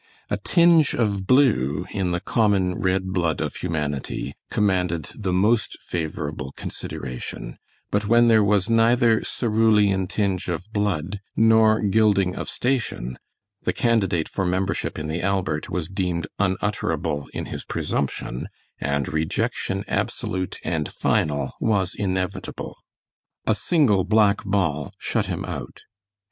A 0.31 0.37
tinge 0.37 0.95
of 0.95 1.27
blue 1.27 1.85
in 1.91 2.09
the 2.09 2.19
common 2.19 2.73
red 2.73 3.13
blood 3.13 3.39
of 3.39 3.55
humanity 3.57 4.33
commanded 4.49 5.11
the 5.15 5.31
most 5.31 5.79
favorable 5.79 6.53
consideration, 6.53 7.59
but 7.91 8.07
when 8.07 8.27
there 8.27 8.43
was 8.43 8.67
neither 8.67 9.21
cerulean 9.23 10.07
tinge 10.07 10.47
of 10.49 10.65
blood 10.73 11.19
nor 11.35 11.81
gilding 11.83 12.35
of 12.35 12.49
station 12.49 13.19
the 13.61 13.73
candidate 13.73 14.27
for 14.27 14.43
membership 14.43 14.97
in 14.97 15.07
the 15.07 15.21
Albert 15.21 15.69
was 15.69 15.87
deemed 15.87 16.25
unutterable 16.39 17.27
in 17.31 17.45
his 17.45 17.63
presumption, 17.63 18.49
and 18.79 19.07
rejection 19.13 19.83
absolute 19.87 20.57
and 20.63 20.89
final 20.89 21.51
was 21.59 21.93
inevitable. 21.93 22.75
A 23.45 23.53
single 23.53 24.03
black 24.03 24.43
ball 24.43 24.93
shut 24.97 25.27
him 25.27 25.45
out. 25.45 25.83